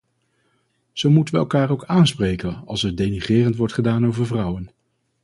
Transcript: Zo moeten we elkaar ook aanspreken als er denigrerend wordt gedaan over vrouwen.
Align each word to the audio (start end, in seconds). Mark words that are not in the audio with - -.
Zo 0.93 1.09
moeten 1.09 1.33
we 1.33 1.39
elkaar 1.39 1.69
ook 1.71 1.85
aanspreken 1.85 2.63
als 2.65 2.83
er 2.83 2.95
denigrerend 2.95 3.55
wordt 3.55 3.73
gedaan 3.73 4.07
over 4.07 4.25
vrouwen. 4.25 4.71